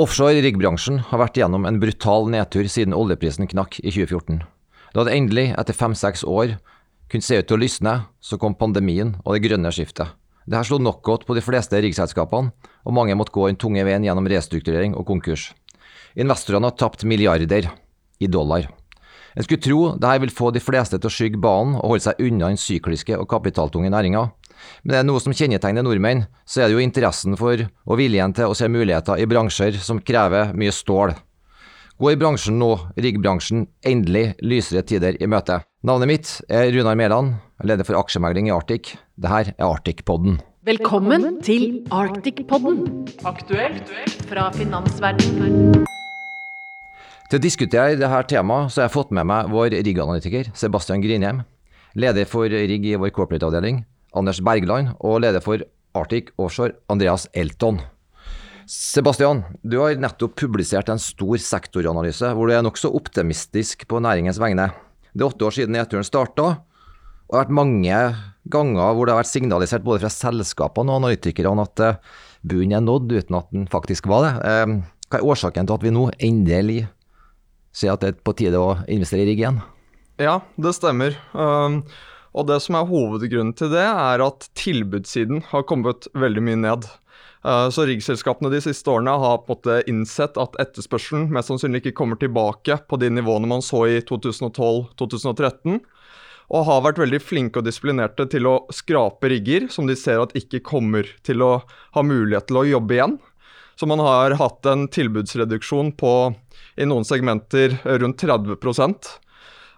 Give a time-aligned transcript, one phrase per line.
[0.00, 4.38] Offshore riggbransjen har vært gjennom en brutal nedtur siden oljeprisen knakk i 2014.
[4.96, 6.54] Da det endelig, etter fem-seks år,
[7.12, 7.92] kunne se ut til å lysne,
[8.24, 10.14] så kom pandemien og det grønne skiftet.
[10.48, 14.30] Dette slo knockout på de fleste riggselskapene, og mange måtte gå den tunge veien gjennom
[14.32, 15.50] restrukturering og konkurs.
[16.16, 18.70] Investorene har tapt milliarder i dollar.
[19.36, 22.24] En skulle tro dette vil få de fleste til å skygge banen og holde seg
[22.24, 24.30] unna den sykliske og kapitaltunge næringa.
[24.82, 28.34] Men det er noe som kjennetegner nordmenn, så er det jo interessen for og viljen
[28.36, 31.14] til å se muligheter i bransjer som krever mye stål.
[32.00, 35.58] Går bransjen nå, riggbransjen, endelig lysere tider i møte?
[35.84, 38.94] Navnet mitt er Runar Mæland, leder for aksjemegling i Arctic.
[39.20, 40.38] Dette er Arctic-podden.
[40.64, 42.82] Velkommen til Arctic-podden,
[43.28, 43.92] aktuelt
[44.28, 45.84] fra finansverdenen.
[47.30, 51.44] Til å diskutere dette temaet så har jeg fått med meg vår rigganalytiker Sebastian Grinheim,
[52.00, 53.84] leder for rigg i vår corporate-avdeling,
[54.16, 55.62] Anders Bergland, og leder for
[55.96, 57.80] Arctic Offshore, Andreas Elton.
[58.70, 64.38] Sebastian, du har nettopp publisert en stor sektoranalyse hvor du er nokså optimistisk på næringens
[64.38, 64.68] vegne.
[65.10, 67.98] Det er åtte år siden nedturen starta, og det har vært mange
[68.50, 71.98] ganger hvor det har vært signalisert både fra selskapene og analytikerne at eh,
[72.46, 74.32] bunnen er nådd, uten at den faktisk var det.
[74.46, 74.78] Eh,
[75.10, 76.80] hva er årsaken til at vi nå endelig
[77.74, 79.60] ser at det er på tide å investere i rigg igjen?
[80.20, 81.16] Ja, det stemmer.
[81.32, 81.80] Um,
[82.30, 86.88] og det som er hovedgrunnen til det, er at tilbudssiden har kommet veldig mye ned.
[87.40, 91.80] Uh, så riggselskapene de siste årene har på en måte innsett at etterspørselen mest sannsynlig
[91.82, 95.80] ikke kommer tilbake på de nivåene man så i 2012-2013
[96.50, 100.34] og har vært veldig flinke og disiplinerte til å skrape rigger som de ser at
[100.38, 101.52] ikke kommer til å
[101.94, 103.18] ha mulighet til å jobbe igjen.
[103.78, 106.14] Så man har hatt en tilbudsreduksjon på
[106.76, 108.58] i noen segmenter rundt 30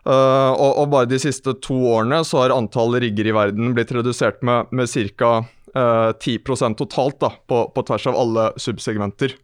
[0.02, 3.92] Uh, og, og, bare de siste to årene så har antall rigger i verden blitt
[3.94, 5.34] redusert med, med ca.
[5.72, 9.36] Uh, 10% totalt da, på, på, tvers av alle subsegmenter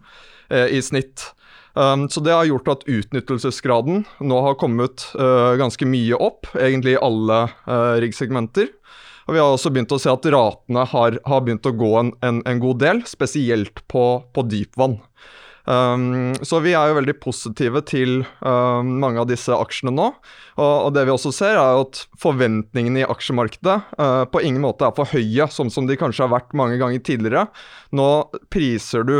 [0.53, 1.31] uh, i snitt.
[1.79, 6.97] Um, så det har gjort at utnyttelsesgraden nå har kommet uh, ganske mye opp, egentlig
[6.97, 7.45] i alle
[8.03, 8.69] riggsegmenter.
[9.29, 12.15] Og vi har også begynt å se at ratene har, har begynt å gå en,
[12.25, 14.97] en, en, god del, spesielt på, på dypvann.
[15.69, 20.07] Um, så vi er jo veldig positive til um, mange av disse aksjene nå.
[20.57, 24.89] Og, og, det vi også ser, er at forventningene i aksjemarkedet uh, på ingen måte
[24.89, 27.45] er for høye, sånn som de kanskje har vært mange ganger tidligere.
[27.93, 28.09] Nå
[28.53, 29.19] priser du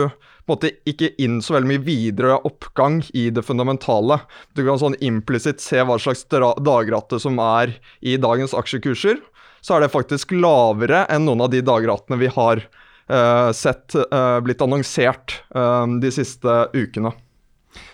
[0.49, 4.23] måte ikke inn så veldig mye videre oppgang i det fundamentale.
[4.57, 9.21] Du kan sånn implisitt se hva slags dagrate som er i dagens aksjekurser.
[9.61, 12.65] Så er det faktisk lavere enn noen av de dagratene vi har
[13.57, 17.15] sett uh, blitt annonsert uh, de siste ukene.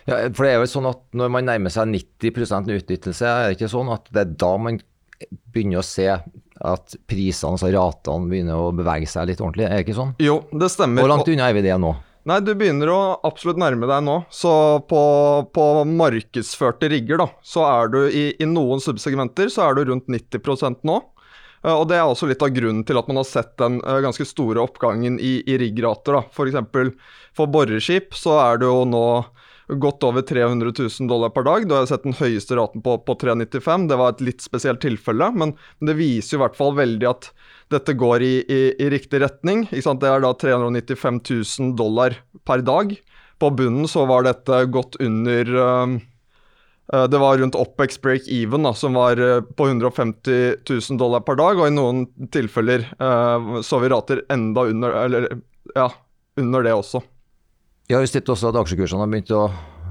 [0.09, 3.59] Ja, for det er jo sånn at Når man nærmer seg 90% utnyttelse, er det
[3.59, 4.79] ikke sånn at det er da man
[5.53, 9.67] begynner å se at prisene, altså ratene, begynner å bevege seg litt ordentlig?
[9.69, 10.15] Er det ikke sånn?
[10.23, 11.05] Jo, det stemmer.
[11.05, 11.95] Hvor langt unna er vi det nå?
[12.25, 14.17] Nei, du begynner å absolutt nærme deg nå.
[14.33, 14.51] Så
[14.89, 15.01] på,
[15.53, 20.09] på markedsførte rigger, da, så er du i, i noen subsegmenter så er du rundt
[20.09, 21.01] 90% nå.
[21.65, 23.99] Eh, og Det er også litt av grunnen til at man har sett den uh,
[24.05, 26.21] ganske store oppgangen i, i riggrater.
[26.29, 26.93] F.eks.
[27.37, 29.07] for boreskip så er det jo nå
[29.81, 31.65] godt over 300 000 dollar per dag.
[31.65, 33.89] Da har jeg sett den høyeste raten på, på 395.
[33.89, 37.31] Det var et litt spesielt tilfelle, men det viser i hvert fall veldig at
[37.73, 39.65] dette går i, i, i riktig retning.
[39.73, 42.93] Det er da 395 000 dollar per dag.
[43.41, 46.14] På bunnen så var dette godt under uh, Eh,
[47.09, 51.39] det var rundt OPEX break even, da, som var eh, på 150 000 dollar per
[51.41, 51.61] dag.
[51.61, 55.29] Og i noen tilfeller uh, så vi rater enda under, eller,
[55.75, 55.89] ja,
[56.41, 57.01] under det også.
[57.89, 59.47] Jeg har jo sett også at aksjekursene har begynt å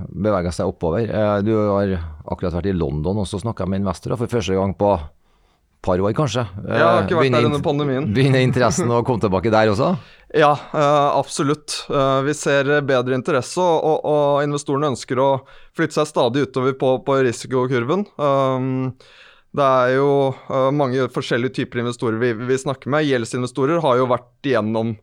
[0.10, 1.10] bevege seg oppover.
[1.46, 1.92] Du har
[2.26, 4.96] akkurat vært i London og snakka med investorer for første gang på
[5.84, 6.46] par år, kanskje.
[6.64, 8.10] Jeg har ikke vært begynner, der under pandemien.
[8.16, 9.94] Begynner interessen å komme tilbake der også?
[10.34, 11.84] Ja, uh, absolutt.
[11.94, 15.28] Uh, vi ser bedre interesse, og, og, investorene ønsker å
[15.78, 18.08] flytte seg stadig utover på, på risikokurven.
[18.18, 18.96] Um,
[19.54, 20.08] det er jo
[20.74, 23.06] mange forskjellige typer investorer vi, vi snakker med.
[23.06, 24.96] Gjeldsinvestorer har jo vært igjennom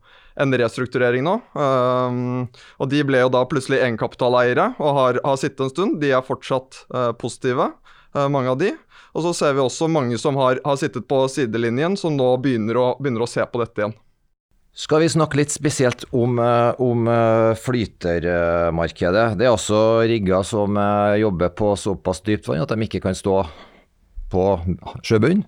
[0.42, 1.36] en restrukturering nå.
[1.54, 2.48] Um,
[2.82, 6.00] og de ble jo da plutselig egenkapitaleiere og har, har sittet en stund.
[6.02, 6.82] De er fortsatt
[7.22, 7.70] positive,
[8.12, 8.74] mange av de.
[9.16, 12.78] Og så ser vi også mange som har, har sittet på sidelinjen, som nå begynner
[12.78, 13.96] å, begynner å, se på dette igjen.
[14.80, 19.24] Skal vi snakke litt spesielt om, eh, om eh, flytermarkedet.
[19.40, 23.18] Det er også rigger som eh, jobber på såpass dypt vann at de ikke kan
[23.18, 23.42] stå
[24.30, 24.46] på
[25.02, 25.42] sjøbunnen.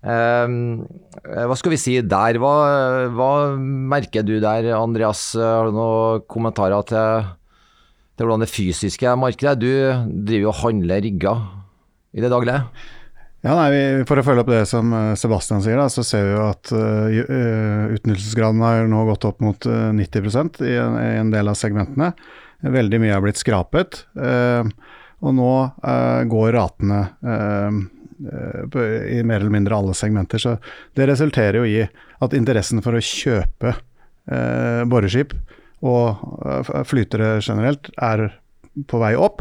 [0.00, 2.38] hva skal vi si der?
[2.40, 2.52] Hva,
[3.10, 5.34] hva, merker du der, Andreas?
[5.34, 7.26] Har du noen kommentarer til,
[8.14, 9.58] til hvordan det fysiske markedet er?
[9.58, 11.42] Du driver og handler rigger
[12.12, 12.64] i det daglige?
[13.40, 16.34] Ja, nei, For å følge opp det som eh, Sebastian sier, da, så ser vi
[16.34, 17.08] jo at uh,
[17.96, 22.12] utnyttelsesgraden har nå gått opp mot uh, 90 i en, i en del av segmentene.
[22.60, 24.02] Veldig mye er blitt skrapet.
[24.12, 24.68] Uh,
[25.24, 27.00] og nå uh, går ratene
[28.20, 30.40] i mer eller mindre alle segmenter.
[30.42, 30.58] Så
[30.96, 31.80] det resulterer jo i
[32.20, 33.72] at interessen for å kjøpe
[34.92, 35.32] boreskip
[35.80, 36.20] og
[36.84, 38.26] flytere generelt er
[38.92, 39.40] på vei opp.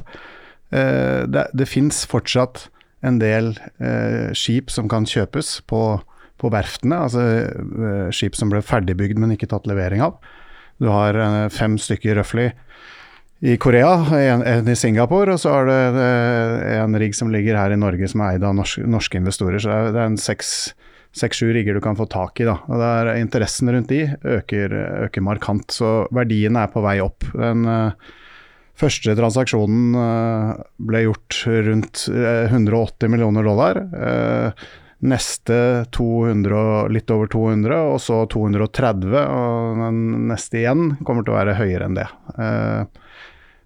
[0.70, 2.68] Det det fins fortsatt
[3.06, 5.84] en del eh, skip som kan kjøpes på,
[6.40, 7.04] på verftene.
[7.06, 10.20] Altså eh, skip som ble ferdigbygd, men ikke tatt levering av.
[10.80, 12.52] Du har eh, fem stykker røftlig
[13.40, 17.60] i Korea, en, en, i Singapore, og så har du eh, en rigg som ligger
[17.60, 19.62] her i Norge som er eid av norske, norske investorer.
[19.64, 22.50] Så det er en seks-sju rigger du kan få tak i.
[22.50, 22.60] Da.
[22.68, 24.76] Og der Interessen rundt de øker,
[25.08, 27.24] øker markant, så verdiene er på vei opp.
[27.32, 28.12] Den uh,
[28.80, 30.52] Første transaksjonen eh,
[30.88, 33.82] ble gjort rundt 180 eh, millioner dollar.
[33.92, 34.68] Eh,
[35.00, 35.58] neste
[35.96, 39.18] 200, litt over 200, og så 230.
[39.20, 40.00] Og den
[40.32, 42.08] neste igjen kommer til å være høyere enn det.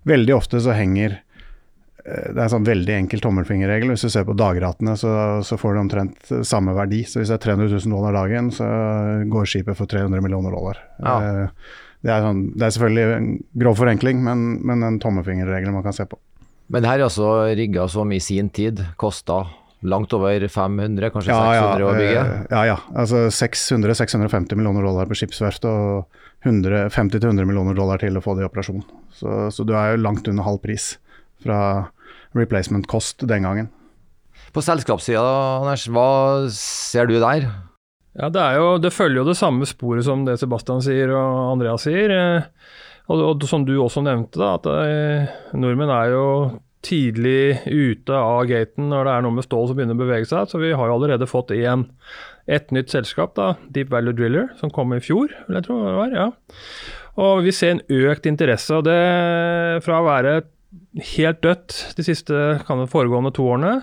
[0.10, 1.22] Veldig ofte så henger
[2.04, 3.94] det er en sånn veldig enkel tommelfingerregel.
[3.94, 5.14] Hvis du ser på dagratene, så,
[5.48, 7.06] så, får du omtrent samme verdi.
[7.08, 8.68] Så hvis det er 300 000 dollar dagen, så
[9.32, 10.82] går skipet for 300 millioner dollar.
[11.00, 11.16] Ja.
[12.04, 13.28] Det er, sånn, det er selvfølgelig en
[13.64, 16.20] grov forenkling, men, men en tommefingerregel man kan se på.
[16.74, 19.46] Men her er altså rigger som i sin tid kosta
[19.84, 22.24] langt over 500, kanskje ja, 600 å bygge?
[22.24, 22.78] Eh, ja, ja.
[22.96, 28.48] Altså 600-650 millioner dollar på skipsverft og 50-100 millioner dollar til å få det i
[28.48, 28.84] operasjon.
[29.16, 30.94] Så, så, du er jo langt under halv pris
[31.44, 31.60] fra
[32.36, 33.72] replacement cost den gangen.
[34.54, 35.24] På selskapssida,
[35.62, 36.10] Anders, hva
[36.54, 37.48] ser du der?
[38.14, 41.88] Ja, det, jo, det, følger jo det samme sporet som det Sebastian sier og Andreas
[41.88, 42.14] sier.
[42.14, 42.76] Eh,
[43.10, 46.28] og, og som du også nevnte, da, at eh, nordmenn er jo
[46.84, 50.52] tidlig ute av gaten når det er noe med stål som begynner å bevege seg.
[50.52, 51.88] Så vi har jo allerede fått igjen
[52.46, 55.96] et nytt selskap, da, Deep Value Driller, som kom i fjor, vil jeg tro det
[55.96, 56.18] var.
[56.18, 56.28] ja.
[57.24, 58.74] Og vi ser en økt interesse.
[58.74, 60.42] og det Fra å være
[61.14, 63.76] helt dødt de siste foregående to årene,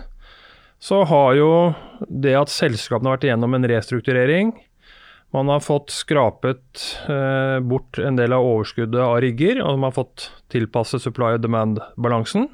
[0.80, 1.50] så har jo
[2.08, 4.52] det at selskapene har vært igjennom en restrukturering
[5.30, 9.98] Man har fått skrapet eh, bort en del av overskuddet av rigger, og man har
[10.00, 12.48] fått tilpasset supply and demand-balansen.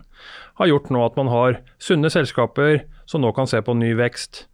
[0.60, 4.44] Har gjort nå at man har sunne selskaper som nå kan se på ny vekst.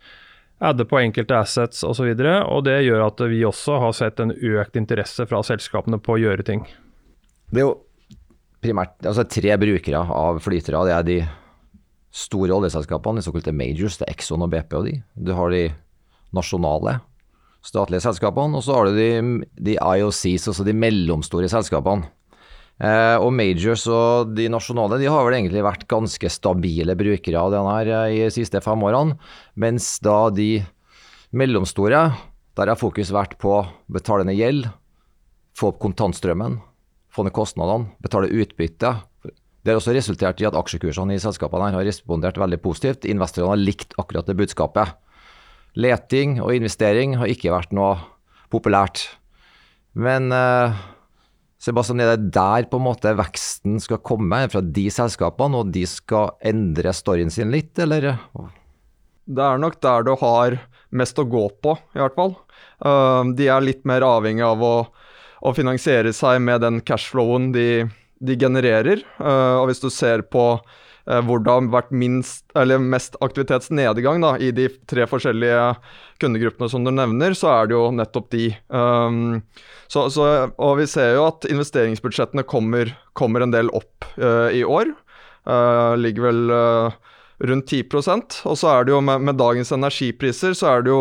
[0.63, 2.13] Adde på enkelte assets osv.
[2.13, 5.99] Og, så og det gjør at vi også har sett en økt interesse fra selskapene
[5.99, 6.63] på å gjøre ting.
[7.51, 7.77] Det er jo
[8.63, 10.87] primært altså tre brukere av flytere.
[10.87, 11.21] Det er de
[12.12, 14.99] store oljeselskapene, de såkalte majors, det er Exxon og BP og de.
[15.17, 15.64] Du har de
[16.37, 16.99] nasjonale
[17.64, 22.11] statlige selskapene, og så har du de, de IOCs, altså de mellomstore selskapene.
[22.82, 27.53] Eh, og majors og de nasjonale de har vel egentlig vært ganske stabile brukere av
[27.55, 29.19] den her eh, i de siste fem årene,
[29.55, 30.65] mens da de
[31.37, 32.03] mellomstore,
[32.58, 33.61] der har fokus vært på
[33.93, 34.67] betalende gjeld,
[35.56, 36.58] få opp kontantstrømmen,
[37.12, 38.97] få ned kostnadene, betale utbytte,
[39.62, 43.06] det har også resultert i at aksjekursene i selskapene har respondert veldig positivt.
[43.06, 44.97] Investorene har likt akkurat det budskapet.
[45.79, 47.94] Leting og investering har ikke vært noe
[48.53, 49.05] populært.
[49.94, 50.81] Men eh,
[51.62, 54.43] Sebastian, er det der på en måte veksten skal komme?
[54.50, 58.17] Fra de selskapene, og de skal endre storyen sin litt, eller?
[59.31, 60.58] Det er nok der du har
[60.91, 62.35] mest å gå på, i hvert fall.
[62.82, 64.75] Uh, de er litt mer avhengig av å,
[65.38, 67.69] å finansiere seg med den cashflowen de
[68.23, 69.03] de genererer.
[69.21, 74.37] Uh, og hvis du ser på uh, hvor det har vært minst, mest aktivitetsnedgang da,
[74.39, 75.75] i de tre forskjellige
[76.23, 78.51] kundegruppene som du nevner, så er det jo nettopp de.
[78.69, 79.41] Um,
[79.91, 84.65] så, så, og vi ser jo at investeringsbudsjettene kommer, kommer en del opp uh, i
[84.65, 84.94] år.
[85.99, 86.51] ligger vel
[87.43, 91.01] rundt 10% Og så er det jo med, med dagens energipriser, så er det jo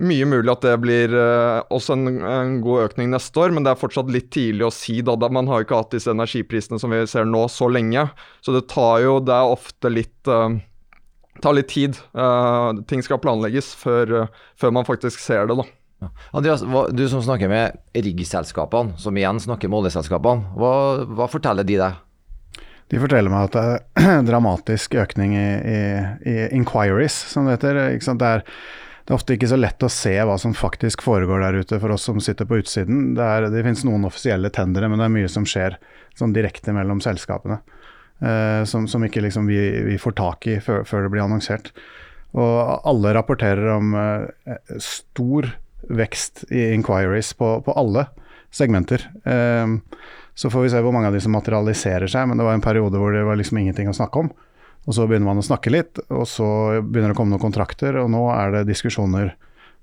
[0.00, 3.74] mye mulig at det blir uh, også en, en, god økning neste år, men det
[3.74, 5.00] er fortsatt litt tidlig å si.
[5.04, 8.06] da, Man har jo ikke hatt disse energiprisene som vi ser nå, så lenge.
[8.40, 10.48] Så det tar jo Det er ofte litt uh,
[11.44, 12.00] tar litt tid.
[12.16, 15.68] Uh, ting skal planlegges før, før, man faktisk ser det, da.
[16.34, 20.72] Andreas, du som snakker med riggselskapene, som igjen snakker med oljeselskapene, hva,
[21.06, 22.00] hva, forteller de deg?
[22.90, 23.66] De forteller meg at det
[24.02, 25.82] er dramatisk økning i, i,
[26.26, 27.84] i inquiries, som det heter.
[28.02, 28.42] Det er
[29.02, 31.94] det er ofte ikke så lett å se hva som faktisk foregår der ute for
[31.94, 33.16] oss som sitter på utsiden.
[33.18, 35.78] Det, er, det finnes noen offisielle tendere, men det er mye som skjer
[36.18, 37.58] sånn direkte mellom selskapene.
[38.22, 41.72] Eh, som, som, ikke liksom vi, vi, får tak i før, før, det blir annonsert.
[42.38, 45.50] Og alle rapporterer om eh, stor
[45.90, 48.06] vekst i inquiries på, på alle
[48.54, 49.08] segmenter.
[49.26, 49.66] Eh,
[50.38, 52.64] så får vi se hvor mange av de som materialiserer seg, men det var en
[52.64, 54.30] periode hvor det var liksom ingenting å snakke om.
[54.82, 56.46] Og så begynner man å snakke litt, og så
[56.82, 59.34] begynner det å komme noen kontrakter, og nå er det diskusjoner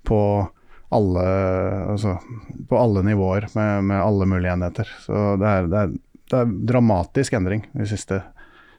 [0.07, 0.19] på
[0.89, 1.25] alle,
[1.93, 2.17] altså,
[2.69, 4.91] på alle nivåer med, med, alle mulige enheter.
[5.05, 5.93] Så det er, det, er,
[6.31, 8.21] det er, dramatisk endring de siste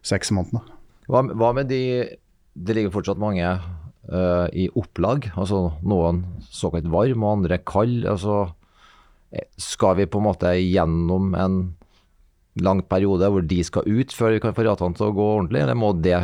[0.06, 0.64] seks månedene.
[1.10, 1.82] Hva, hva med de
[2.54, 8.04] Det ligger fortsatt mange uh, i opplag, altså noen såkalt varm og andre kald.
[8.10, 8.50] Altså,
[9.30, 11.60] eh, skal vi på en måte gjennom en
[12.64, 15.64] lang periode hvor de skal ut før vi kan få ratene til å gå ordentlig,
[15.64, 16.18] eller må det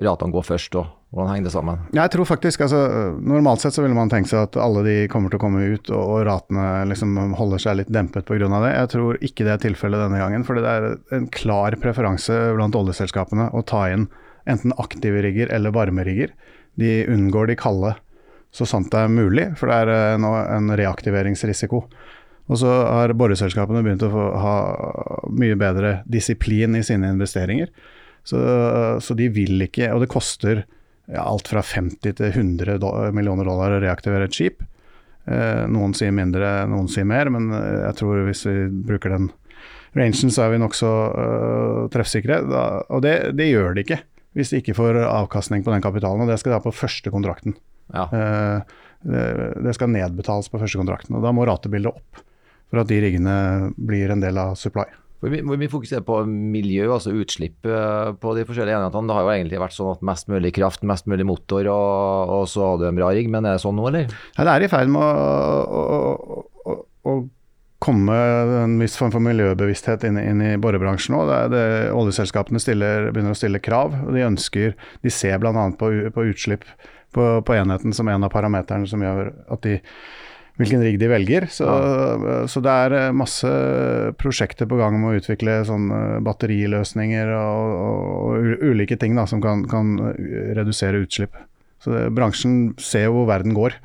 [0.00, 0.78] ratene gå først?
[0.80, 1.78] og hvordan henger det sammen?
[1.96, 2.80] Jeg tror faktisk, altså,
[3.26, 5.90] Normalt sett så ville man tenkt seg at alle de kommer til å komme ut,
[5.90, 8.46] og, og ratene liksom holder seg litt dempet pga.
[8.46, 8.70] det.
[8.76, 10.46] Jeg tror ikke det er tilfellet denne gangen.
[10.46, 14.06] For det er en klar preferanse blant oljeselskapene å ta inn
[14.46, 16.30] enten aktive rigger eller varme rigger.
[16.78, 17.96] De unngår de kalde
[18.50, 21.84] så sant det er mulig, for det er en, en reaktiveringsrisiko.
[22.48, 24.56] Og så har boreselskapene begynt å få, ha
[25.30, 27.70] mye bedre disiplin i sine investeringer.
[28.24, 28.40] Så,
[29.00, 30.58] så, de vil ikke Og det koster
[31.08, 32.76] ja, alt fra 50 til 100
[33.16, 34.60] millioner dollar å reaktivere et skip.
[35.30, 38.56] Eh, noen sier mindre, noen sier mer, men eh, jeg tror hvis vi
[38.88, 39.30] bruker den
[39.96, 42.40] rangen, så er vi nokså uh, treffsikre.
[42.46, 44.00] Da, og det, det, gjør de ikke
[44.38, 47.56] hvis de ikke får avkastning på den kapitalen, og det skal da på første kontrakten.
[47.90, 48.04] Ja.
[48.14, 49.22] Eh, det,
[49.64, 52.20] det, skal nedbetales på første kontrakten, og da må ratebildet opp
[52.70, 53.36] for at de riggene
[53.76, 54.86] blir en del av supply.
[55.20, 59.10] Hvor mye fokuserer på miljø, altså utslipp eh, på de forskjellige enhetene?
[59.10, 62.46] Det har jo egentlig vært sånn at mest mulig kraft, mest mulig motor, og, og
[62.48, 63.28] så har du en bra rigg.
[63.32, 64.14] Men er det sånn nå, eller?
[64.38, 67.16] Ja, det er i ferd med å, å, å, å
[67.84, 68.16] komme
[68.62, 71.20] en viss form for miljøbevissthet inn, inn i borebransjen nå.
[71.96, 73.92] oljeselskapene stiller, begynner å stille krav.
[74.06, 74.72] og De ønsker,
[75.04, 75.52] de ser bl.a.
[75.80, 76.64] På, på utslipp
[77.12, 79.78] på, på enheten som en av parameterne som gjør at de
[80.60, 81.46] hvilken rigg de velger.
[81.52, 82.40] Så, ja.
[82.50, 83.50] så, det er eh, masse
[84.20, 89.42] prosjekter på gang med å utvikle sånne batteriløsninger og, og, og ulike ting da, som
[89.44, 89.96] kan, kan
[90.56, 91.38] redusere utslipp.
[91.80, 93.78] Så det, Bransjen ser jo hvor verden går,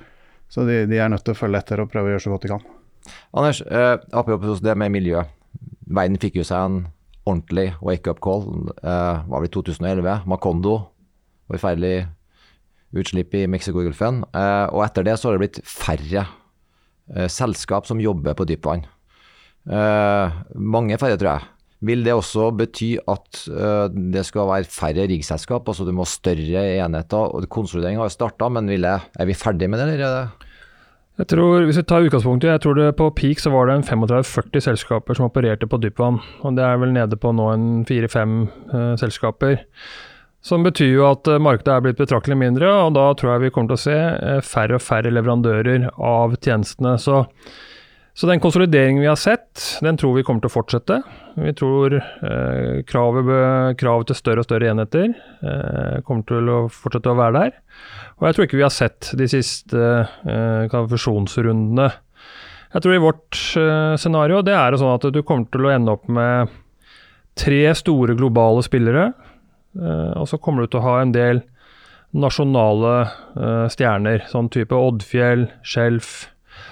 [0.52, 2.48] så de, de, er nødt til å følge etter og prøve å gjøre så godt
[2.48, 2.68] de kan.
[3.38, 5.24] Anders, eh, apropos det med miljø.
[5.86, 6.78] Verden fikk jo seg en
[7.26, 8.46] ordentlig wake-up call.
[8.84, 10.26] Eh, var i 2011?
[10.30, 10.78] Macondo.
[11.52, 12.08] Forferdelig
[12.96, 14.24] utslipp i Mexicogolfen.
[14.36, 16.34] Eh, og etter det så har det blitt færre eh,
[17.30, 18.86] selskap som jobber på dypvann.
[19.66, 21.52] Eh, mange færre, tror jeg.
[21.86, 26.10] Vil det også bety at uh, det skal være færre riggselskap, altså du må ha
[26.10, 27.36] større enheter?
[27.36, 28.82] og Konsolidering har jo starta, men jeg,
[29.20, 30.32] er vi ferdig med det, eller?
[31.20, 33.86] Jeg tror, Hvis vi tar utgangspunktet, jeg tror det på peak så var det en
[33.88, 36.18] 35-40 selskaper som opererte på dypvann.
[36.42, 38.34] og Det er vel nede på nå en 4-5
[38.74, 39.62] eh, selskaper.
[40.46, 43.54] Som betyr jo at eh, markedet er blitt betraktelig mindre, og da tror jeg vi
[43.54, 47.00] kommer til å se eh, færre og færre leverandører av tjenestene.
[47.02, 47.24] Så,
[48.14, 51.00] så den konsolideringen vi har sett, den tror vi kommer til å fortsette.
[51.42, 53.34] Vi tror eh, kravet,
[53.82, 57.60] kravet, til større og større enheter eh, kommer til å fortsette å være der.
[58.20, 59.84] Og jeg tror ikke vi har sett de siste
[60.30, 61.90] eh, fusjonsrundene.
[62.76, 65.98] Jeg tror i vårt eh, scenario det er sånn at du kommer til å ende
[65.98, 66.54] opp med
[67.36, 69.10] tre store globale spillere
[69.76, 71.42] og så kommer du til å ha en del
[72.16, 72.94] nasjonale
[73.36, 76.30] uh, stjerner, sånn type Oddfjell, Skjelf,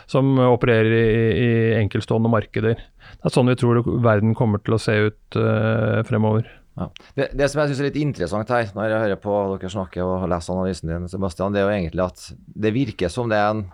[0.10, 2.80] som opererer i, i, enkeltstående markeder.
[2.80, 6.48] Det er sånn vi tror verden kommer til å se ut uh, fremover.
[6.80, 6.90] Ja.
[7.14, 10.06] Det, det, som jeg syns er litt interessant her, når jeg hører på dere snakke
[10.06, 12.28] og leser analysen din, Sebastian, det er jo egentlig at
[12.66, 13.66] det virker som det er en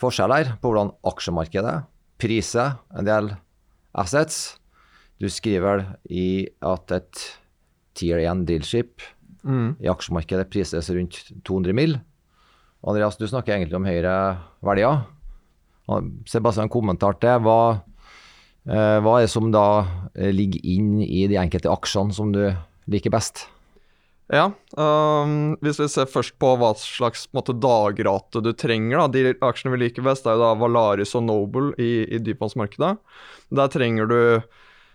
[0.00, 1.78] forskjell her på hvordan aksjemarkedet
[2.22, 3.34] priser en del
[3.98, 4.56] assets.
[5.20, 7.24] Du skriver i at et
[7.98, 9.02] tier 1 drillship
[9.44, 9.76] mm.
[9.84, 11.98] i aksjemarkedet prises rundt 200 mill.
[12.84, 14.14] Andreas, du snakker egentlig om høyere
[14.64, 15.04] verdier.
[16.28, 17.80] Sebastian kommentar til hva,
[18.68, 19.66] eh, hva er det som da
[20.14, 22.46] eh, ligger inn i de enkelte aksjene som du
[22.90, 23.46] liker best?
[24.32, 24.46] Ja,
[24.80, 29.02] um, hvis vi ser først på hva slags måte, dagrate du trenger.
[29.02, 29.08] Da.
[29.12, 32.94] De aksjene vi liker best, er jo da Valaris og Noble i, i dypvannsmarkedet.
[33.52, 34.18] Der trenger du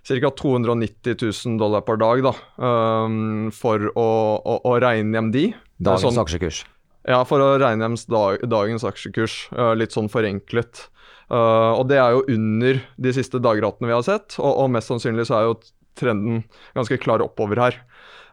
[0.10, 0.32] ca.
[0.42, 4.10] 290 000 dollar per dag da, um, for å,
[4.42, 5.46] å, å, regne hjem de.
[5.78, 6.64] Dagens sånn, aksjekurs?
[7.08, 9.42] Ja, for å regne hjem dag, dagens aksjekurs.
[9.54, 10.88] Uh, litt sånn forenklet.
[11.30, 14.90] Uh, og det er jo under de siste dagratene vi har sett, og, og, mest
[14.90, 15.58] sannsynlig så er jo
[16.00, 16.44] trenden
[16.78, 17.82] ganske klar oppover her.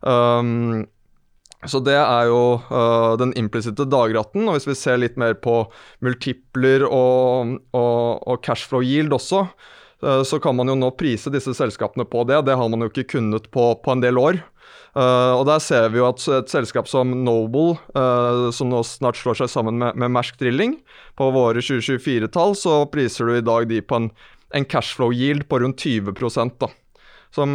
[0.00, 0.87] Um,
[1.66, 4.47] så det er jo uh, den implisitte dagratten.
[4.47, 5.64] Og hvis vi ser litt mer på
[6.04, 9.47] multipler og, og, og cashflow yield også,
[9.97, 12.43] så kan man jo nå prise disse selskapene på det.
[12.45, 14.43] Det har man jo ikke kunnet på, på en del år.
[14.97, 19.19] Uh, og Der ser vi jo at et selskap som Noble, uh, som nå snart
[19.21, 20.79] slår seg sammen med, med Mersk Drilling,
[21.21, 24.09] på våre 2024-tall, så priser du i dag de på en,
[24.57, 26.71] en cashflow yield på rundt 20% da.
[27.35, 27.53] som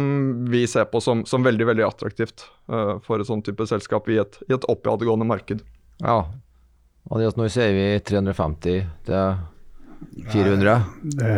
[0.52, 4.20] vi ser på som, som veldig veldig attraktivt uh, for et sånt type selskap i
[4.22, 5.66] et, i et oppadgående marked.
[5.98, 6.20] Ja,
[7.10, 10.78] Andreas, nå sier vi 350 til 400?
[11.18, 11.34] Det,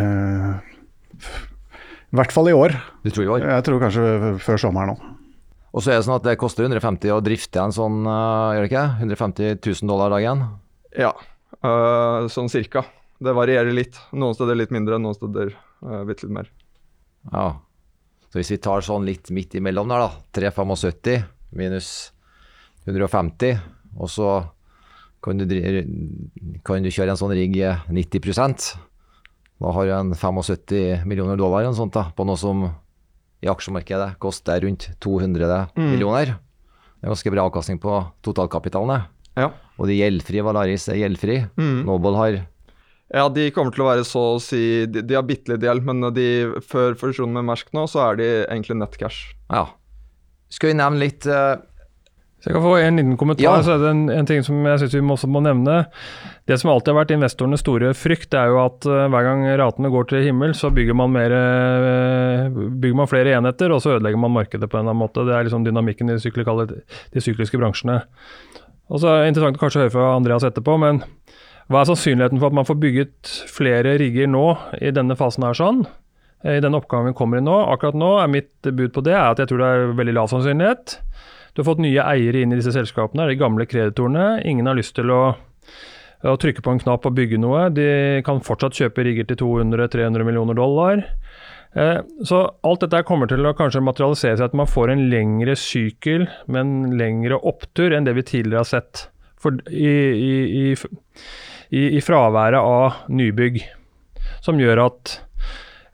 [2.15, 2.77] I hvert fall i år.
[3.03, 3.45] Du tror i år?
[3.51, 5.05] Jeg tror kanskje før sommeren òg.
[5.75, 8.63] Og så er det sånn at det koster 150 å drifte en sånn, uh, gjør
[8.63, 8.85] det ikke?
[9.03, 10.45] 150 000 dollar dagen?
[10.95, 11.11] Ja,
[11.59, 12.85] øh, sånn cirka.
[13.19, 13.99] Det varierer litt.
[14.15, 15.51] Noen steder litt mindre, noen steder
[15.83, 16.53] uh, litt mer.
[17.33, 17.49] Ja.
[18.31, 20.23] Så hvis vi tar sånn litt midt imellom der, da.
[20.39, 21.27] 375
[21.59, 21.91] minus
[22.87, 23.59] 150,
[23.99, 24.31] og så
[25.25, 25.47] kan du,
[26.67, 27.57] kan du kjøre en sånn rigg
[27.91, 28.23] 90
[29.63, 32.65] Da har en 75 millioner dollar sånt da, på noe som
[33.45, 35.91] i aksjemarkedet koster rundt 200 mm.
[35.93, 36.35] millioner.
[36.99, 39.05] Det er ganske bra avkastning på totalkapitalen.
[39.37, 39.51] Ja.
[39.77, 41.43] Og de gjeldfrie, Valaris er gjeldfri.
[41.61, 41.85] Mm.
[41.89, 42.41] Noble har
[43.15, 45.85] Ja, de kommer til å være så å si De, de har bitte litt gjeld,
[45.87, 46.27] men de,
[46.65, 49.35] før fusjonen med Mersk nå, så er de egentlig nettcash.
[49.53, 49.67] Ja.
[50.55, 51.61] Skal vi nevne litt uh,
[52.45, 53.45] så jeg kan få en liten kommentar.
[53.47, 53.61] Ja.
[53.65, 55.79] så er det en, en ting som jeg synes vi også må nevne.
[56.45, 59.47] Det som alltid har vært investorenes store frykt, det er jo at uh, hver gang
[59.63, 63.95] ratene går til himmel, så bygger man, mer, uh, bygger man, flere enheter, og så
[63.95, 65.25] ødelegger man markedet på en eller annen måte.
[65.25, 68.03] Det er liksom dynamikken i de sykliske bransjene.
[68.93, 71.01] Og så er det Interessant å kanskje høre fra Andreas etterpå, men
[71.73, 74.51] hva er sannsynligheten for at man får bygget flere rigger nå
[74.85, 75.87] i denne fasen her sånn?
[76.45, 77.57] I den oppgaven vi kommer i nå.
[77.73, 80.99] Akkurat nå er mitt bud på det at jeg tror det er veldig lav sannsynlighet.
[81.55, 84.43] Du har fått nye eiere inn i disse selskapene, de gamle kreditorene.
[84.43, 85.23] Ingen har lyst til å,
[86.27, 87.69] å trykke på en knapp og bygge noe.
[87.71, 87.87] De
[88.27, 91.05] kan fortsatt kjøpe rigger til 200-300 millioner dollar.
[91.79, 95.55] Eh, så alt dette kommer til å kanskje materialisere seg at man får en lengre
[95.59, 99.07] sykkel med en lengre opptur enn det vi tidligere har sett.
[99.39, 103.63] For i, i, i, i fraværet av nybygg.
[104.43, 105.19] Som gjør at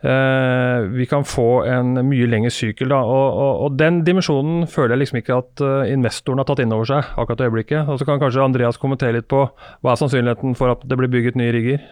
[0.01, 2.89] vi kan få en mye lengre sykkel.
[2.89, 3.03] Da.
[3.05, 6.73] Og, og, og, Den dimensjonen føler jeg liksom ikke at uh, investoren har tatt inn
[6.73, 7.85] over seg akkurat i øyeblikket.
[7.85, 11.13] Og Så kan kanskje Andreas kommentere litt på hva er sannsynligheten for at det blir
[11.13, 11.85] bygget nye rigger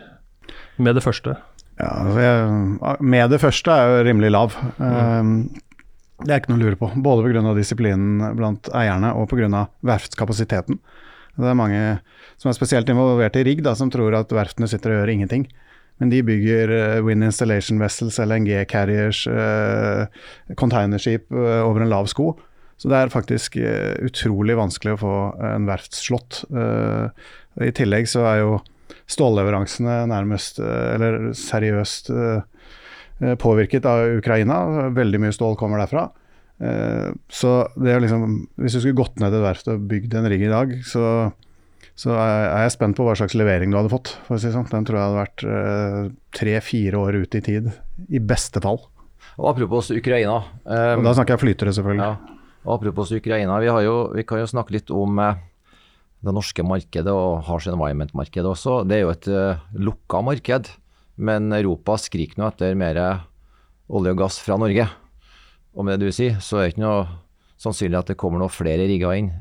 [0.81, 1.37] med det første?
[1.79, 4.57] Ja, altså jeg, Med det første er jo rimelig lav.
[4.81, 4.89] Mm.
[4.89, 5.65] Uh,
[6.25, 6.91] det er ikke noe å lure på.
[7.05, 7.55] Både pga.
[7.55, 9.69] disiplinen blant eierne og pga.
[9.87, 10.81] verftskapasiteten.
[11.39, 11.83] Det er mange
[12.41, 15.45] som er spesielt involvert i rigg, da, som tror at verftene sitter og gjør ingenting.
[15.99, 20.07] Men de bygger uh, Wind Installation Vessels, LNG Carriers, uh,
[20.59, 22.33] containerskip uh, over en lav sko.
[22.79, 23.57] Så det er faktisk
[24.07, 26.45] utrolig vanskelig å få en verftsslått.
[26.47, 28.53] I tillegg så er jo
[29.11, 32.13] stålleveransene nærmest, eller seriøst,
[33.43, 34.61] påvirket av Ukraina.
[34.95, 36.05] Veldig mye stål kommer derfra.
[37.27, 40.47] Så det er liksom Hvis du skulle gått ned et verft og bygd en rigg
[40.47, 41.03] i dag, så
[41.99, 44.13] så er jeg spent på hva slags levering du hadde fått.
[44.29, 44.69] for å si sånn.
[44.71, 46.03] Den tror jeg hadde vært uh,
[46.37, 47.71] tre-fire år ut i tid,
[48.07, 48.79] i beste fall.
[49.39, 50.37] Og Apropos Ukraina.
[50.63, 52.07] Um, da snakker jeg flytere, selvfølgelig.
[52.07, 52.37] Ja.
[52.69, 55.41] Og apropos Ukraina, vi, jo, vi, kan jo snakke litt om uh,
[56.23, 58.85] det norske markedet og Harsh Environment-markedet også.
[58.87, 60.71] Det er jo et uh, lukka marked,
[61.19, 63.01] men Europa skriker nå etter mer
[63.91, 64.87] olje og gass fra Norge.
[65.75, 67.03] Og med det du sier, så er det ikke noe
[67.59, 69.33] sannsynlig at det kommer noen flere rigger inn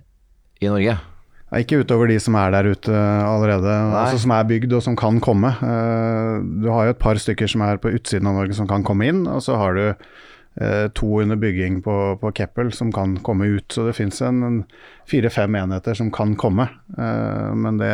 [0.57, 0.97] i Norge.
[1.55, 5.21] Ikke utover de som er der ute allerede, altså som er bygd og som kan
[5.23, 5.53] komme.
[5.63, 8.83] Eh, du har jo et par stykker som er på utsiden av Norge som kan
[8.83, 13.15] komme inn, og så har du eh, to under bygging på, på Keppel som kan
[13.23, 13.71] komme ut.
[13.71, 14.19] Så det fins
[15.07, 16.67] fire-fem enheter som kan komme.
[16.97, 17.93] Eh, men det,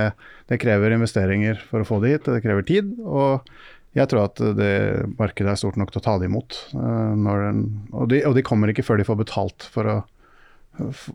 [0.49, 2.89] det, krever investeringer for å få det hit, det krever tid.
[3.05, 3.45] Og
[3.93, 4.73] jeg tror at det
[5.19, 6.57] markedet er stort nok til å ta det imot.
[6.73, 7.61] Den,
[7.93, 9.99] og, de, og de kommer ikke før de får betalt for å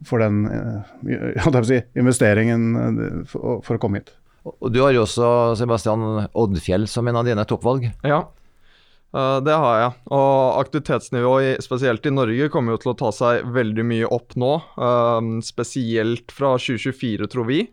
[0.04, 4.14] for den eh, si, investeringen eh, for, for, å komme hit.
[4.48, 7.88] Og Du har jo også Sebastian Oddfjell som en av dine toppvalg.
[8.06, 8.20] Ja,
[9.12, 9.96] eh, det har jeg.
[10.14, 14.54] Og aktivitetsnivået, spesielt i Norge, kommer jo til å ta seg veldig mye opp nå.
[15.44, 17.64] Spesielt fra 2024, tror vi.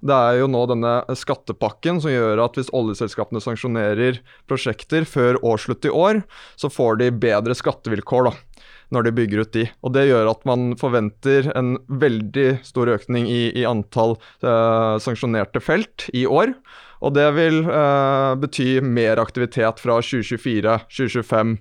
[0.00, 5.84] Det er jo nå denne skattepakken som gjør at hvis oljeselskapene sanksjonerer prosjekter før årsslutt
[5.84, 6.22] i år,
[6.56, 8.30] så får de bedre skattevilkår.
[8.30, 8.49] da
[8.94, 9.66] når de bygger ut de.
[9.86, 15.62] Og Det gjør at man forventer en veldig stor økning i, i antall uh, sanksjonerte
[15.62, 16.54] felt i år.
[17.00, 21.56] Og det vil uh, bety mer aktivitet fra 2024, 2025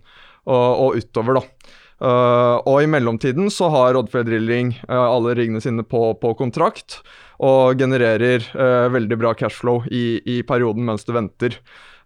[0.49, 1.75] og, og utover, da.
[1.99, 7.01] Uh, og i mellomtiden så har Oddfjell Drilling alle riggene sine på, på kontrakt
[7.43, 8.43] og genererer
[8.91, 11.55] veldig bra cashflow i, i perioden mens du venter.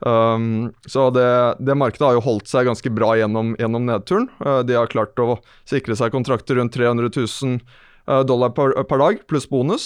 [0.06, 4.28] Um, så det, det, markedet har jo holdt seg ganske bra gjennom, gjennom nedturen.
[4.44, 5.38] Uh, de har klart å
[5.70, 7.62] sikre seg kontrakter rundt 300 000
[8.10, 9.86] uh, dollar per, per, dag, pluss bonus.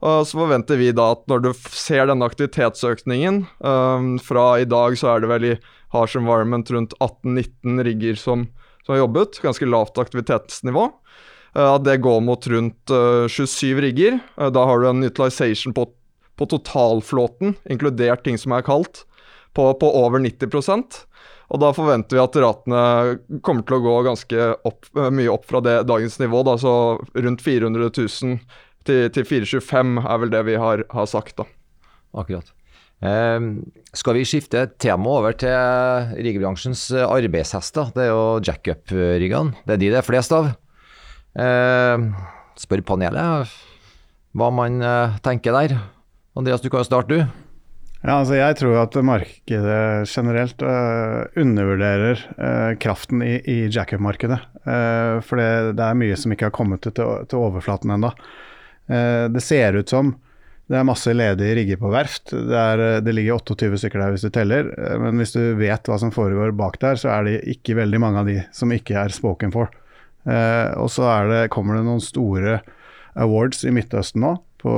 [0.00, 4.96] Uh, så forventer vi da at når du ser denne aktivitetsøkningen um, Fra i dag
[4.96, 5.58] så er det vel i
[5.92, 8.46] Harsh Environment rundt 18-19 rigger som,
[8.86, 9.42] som har jobbet.
[9.44, 10.86] Ganske lavt aktivitetsnivå.
[11.50, 12.92] At det går mot rundt
[13.34, 14.20] 27 rigger.
[14.54, 15.88] Da har du en utilization på,
[16.38, 19.02] på totalflåten, inkludert ting som er kaldt,
[19.56, 21.04] på, på over 90%
[21.50, 22.82] og da forventer vi at ratene
[23.42, 26.44] kommer til å gå ganske opp, mye opp fra det, dagens nivå.
[26.46, 26.74] Da, så
[27.18, 28.36] rundt 400 000
[28.86, 31.40] til, til 425 er vel det vi har, har sagt.
[31.42, 31.48] da.
[32.22, 32.54] Akkurat.
[33.02, 33.48] Eh,
[33.98, 37.90] skal vi skifte tema over til riggebransjens arbeidshester?
[37.98, 39.58] Det er jo jackup-riggene.
[39.66, 40.52] Det er de det er flest av.
[41.34, 42.08] Eh,
[42.62, 43.58] spør panelet
[44.38, 45.80] hva man eh, tenker der.
[46.38, 47.49] Andreas, du kan jo starte, du.
[48.00, 54.38] Ja, altså jeg tror at markedet generelt uh, undervurderer uh, kraften i, i jackup-markedet.
[54.64, 58.14] Uh, for det, det, er mye som ikke har kommet til, til overflaten ennå.
[58.90, 60.14] det ser ut som
[60.70, 62.32] det er masse ledige rigger på verft.
[62.32, 64.70] Det, er, det, ligger 28 stykker der hvis du teller.
[65.02, 68.22] Men hvis du vet hva som foregår bak der, så er det ikke veldig mange
[68.22, 69.70] av de som ikke er spoken for.
[70.26, 71.10] og så
[71.50, 72.60] kommer det noen store
[73.18, 74.72] awards i Midtøsten nå på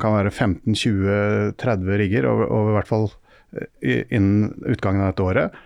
[0.00, 3.06] kan være 15-20-30 rigger over, over, hvert fall
[3.82, 5.62] eh, innen utgangen av dette året.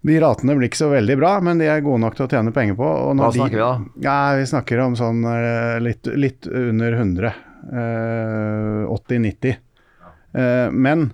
[0.00, 2.54] De ratene blir ikke så veldig bra, men de er gode nok til å tjene
[2.56, 2.88] penger på.
[3.20, 4.04] Hva snakker de, vi da?
[4.06, 7.32] Ja, Vi snakker om sånn eh, litt, litt under 100.
[7.72, 9.56] Eh, 80-90.
[10.32, 11.10] Eh, men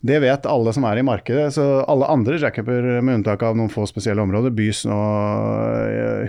[0.00, 1.50] det vet alle som er i markedet.
[1.54, 5.00] Så alle andre jackuper, med unntak av noen få spesielle områder, bys nå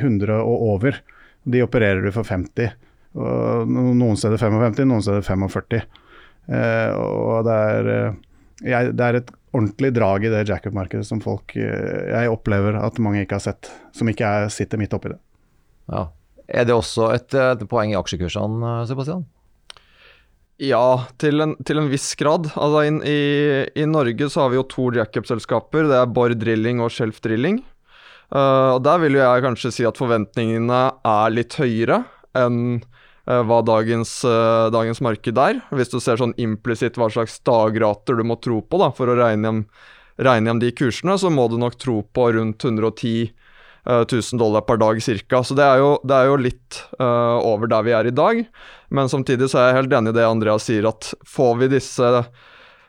[0.02, 1.02] 100 eh, og over.
[1.44, 2.74] De opererer du for 50.
[3.16, 5.82] Noen steder 55, noen steder 45.
[6.52, 8.16] Eh, og det er, eh,
[8.72, 13.00] jeg, det er et ordentlig drag i det jackup-markedet som folk eh, jeg opplever at
[13.04, 15.20] mange ikke har sett, som ikke er, sitter midt oppi det.
[15.92, 16.08] Ja.
[16.52, 19.24] Er det også et, et poeng i aksjekursene, Sebastian?
[20.62, 22.52] Ja, til en, til en, viss grad.
[22.54, 23.20] Altså, in, i,
[23.72, 25.88] i, Norge så har vi jo to jackup-selskaper.
[25.90, 27.64] Det er Borr Drilling og Shelf Drilling.
[28.30, 32.04] Uh, og Der vil jo jeg kanskje si at forventningene er litt høyere
[32.38, 32.84] enn
[33.48, 35.62] hva dagens, uh, dagens, marked er.
[35.76, 39.18] Hvis du ser sånn implisitt hva slags dagrater du må tro på da, for å
[39.20, 39.62] regne hjem,
[40.22, 43.32] regne hjem de kursene, så må du nok tro på rundt 110
[43.88, 45.44] uh, 1000 dollar per dag ca.
[45.44, 48.46] Så det er jo, det er jo litt uh, over der vi er i dag.
[48.90, 52.16] Men samtidig så er jeg helt enig i det Andreas sier, at får vi disse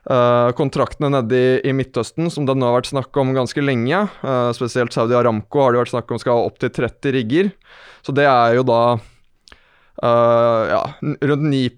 [0.03, 4.01] Uh, kontraktene nede i, i, Midtøsten, som det nå har vært snakk om ganske lenge.
[4.19, 7.53] Uh, spesielt Saudi Aramco har det vært snakk om skal ha opptil 30 rigger.
[8.03, 8.81] Så det er jo da
[10.03, 11.71] Uh, ja, rundt 9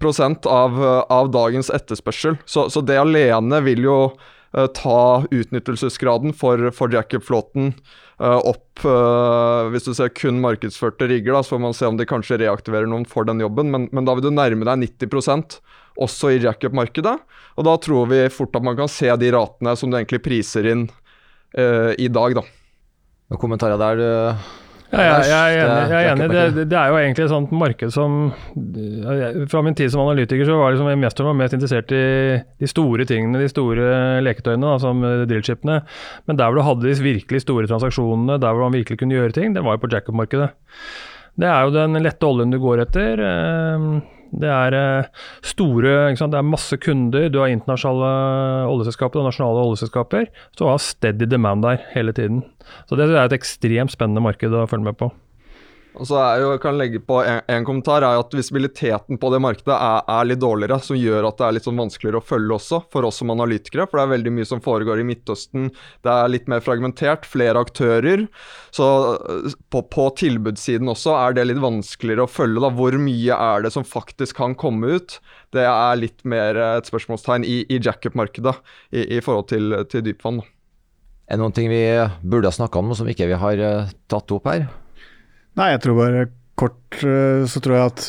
[0.49, 2.39] av, av dagens etterspørsel.
[2.45, 7.75] Så, så, det alene vil jo uh, ta utnyttelsesgraden for, for jackup-flåten
[8.17, 8.81] uh, opp
[9.71, 12.89] Hvis du ser kun markedsførte rigger, da, så får man se om de kanskje reaktiverer
[12.89, 15.59] noen for den jobben, men, men da vil du nærme deg 90%
[16.01, 17.15] også i jackup-markedet.
[17.55, 20.67] Og da tror vi fort at man kan se de ratene som du egentlig priser
[20.73, 20.89] inn
[21.55, 22.43] i dag, da.
[23.31, 24.01] Noen kommentarer der?
[24.91, 25.77] Ja, jeg, jeg, er enig.
[25.89, 26.27] Jeg er enig.
[26.29, 28.17] Det, det, er jo egentlig et sånt marked som
[29.51, 32.03] Fra min tid som analytiker så var liksom investoren var mest interessert i
[32.61, 35.79] de store tingene, de store leketøyene, da, som drillchipene.
[36.29, 39.35] Men der hvor du hadde de virkelig store transaksjonene, der hvor man virkelig kunne gjøre
[39.35, 40.51] ting, det var jo på jackup-markedet.
[41.35, 43.25] Det er jo den lette oljen du går etter.
[43.25, 43.89] Eh,
[44.31, 45.09] det er eh,
[45.45, 50.29] store Det er masse kunder, du har internasjonale oljeselskaper og nasjonale oljeselskaper.
[50.55, 52.43] Så du har steady demand der hele tiden.
[52.89, 55.11] Så det er et ekstremt spennende marked å følge med på.
[55.95, 59.29] Og så er jo, jeg kan legge på en, en, kommentar, er at visibiliteten på
[59.31, 62.25] det markedet er, er, litt dårligere, som gjør at det er litt sånn vanskeligere å
[62.25, 63.87] følge også, for oss som analytikere.
[63.87, 65.69] For det er veldig mye som foregår i Midtøsten.
[66.03, 68.25] Det er litt mer fragmentert, flere aktører.
[68.75, 72.63] Så eh, på, på tilbudssiden også er det litt vanskeligere å følge.
[72.65, 75.19] da, Hvor mye er det som faktisk kan komme ut?
[75.55, 78.57] Det er litt mer et spørsmålstegn i, i jackup-markedet
[78.91, 80.43] i, i, forhold til, til dypvann.
[81.25, 81.85] Er det noen ting vi
[82.21, 84.67] burde ha snakka om som ikke vi har eh, tatt opp her?
[85.55, 86.25] Nei, jeg tror bare
[86.59, 88.05] kort eh, så tror jeg at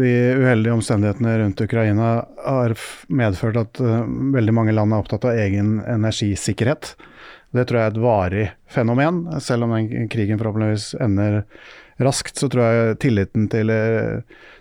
[0.00, 2.10] de uheldige omstendighetene rundt Ukraina
[2.44, 2.74] har
[3.12, 6.94] medført at eh, veldig mange land er opptatt av egen energisikkerhet.
[7.56, 9.24] Det tror jeg er et varig fenomen.
[9.42, 11.42] Selv om den krigen forhåpentligvis ender
[12.00, 13.72] raskt, så tror jeg tilliten til,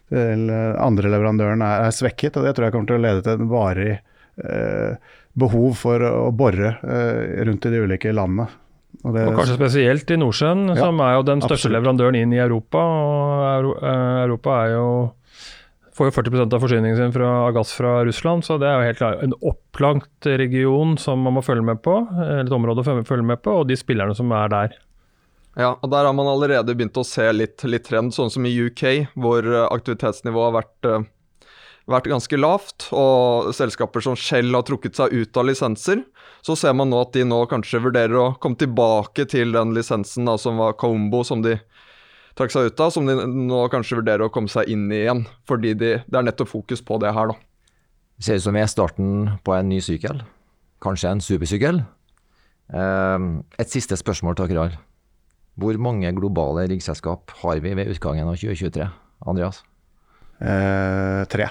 [0.09, 2.39] til andre leverandøren er, er, svekket.
[2.39, 6.31] Og det tror jeg kommer til å lede til en varig eh, behov for å
[6.35, 8.49] bore eh, rundt i de ulike landene.
[9.05, 11.75] Og, det, og, kanskje spesielt i Nordsjøen, ja, som er jo den største absolutt.
[11.77, 12.81] leverandøren inn i Europa.
[12.83, 14.89] og eh, Europa er jo
[15.99, 18.99] får jo 40% av forsyningen sin fra gass fra Russland, så det er jo helt
[19.01, 21.95] klart en opplagt region som man må følge med på.
[22.39, 24.77] Et område å følge med på, og de spillerne som er der.
[25.59, 28.53] Ja, og der har man allerede begynt å se litt, litt trend, sånn som i
[28.55, 31.09] UK, hvor aktivitetsnivået har vært
[31.89, 36.03] vært ganske lavt, og selskaper som Shell har trukket seg ut av lisenser.
[36.45, 40.29] Så ser man nå at de nå kanskje vurderer å komme tilbake til den lisensen
[40.29, 41.57] da, som var Combo, som de
[42.39, 45.25] trakk seg ut av, som de nå kanskje vurderer å komme seg inn i igjen.
[45.49, 47.39] Fordi de, det er nettopp fokus på det her, da.
[48.19, 49.11] Det ser ut som vi er starten
[49.47, 50.23] på en ny sykkel.
[50.83, 51.81] Kanskje en supersykkel.
[52.75, 54.79] Ehm, et siste spørsmål til dere.
[55.59, 58.87] Hvor mange globale riggselskap har vi ved utgangen av 2023?
[59.27, 59.63] Andreas?
[60.39, 61.49] Eh, tre.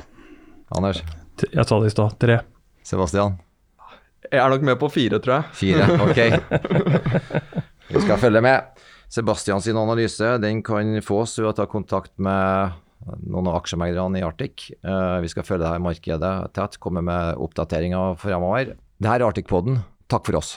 [0.76, 1.02] Anders?
[1.44, 2.16] Jeg sa det i stad.
[2.20, 2.38] Tre.
[2.84, 3.36] Sebastian?
[4.26, 5.44] Jeg er nok med på fire, tror jeg.
[5.56, 6.18] Fire, ok.
[7.88, 8.84] Vi skal følge med.
[9.08, 12.76] Sebastian sin analyse den kan fås ved å ta kontakt med
[13.24, 14.68] noen av aksjemeglerne i Arctic.
[14.82, 18.74] Eh, vi skal følge dette markedet tett, komme med oppdateringer fremover.
[18.98, 19.80] Dette er Arctic-poden.
[20.12, 20.56] Takk for oss.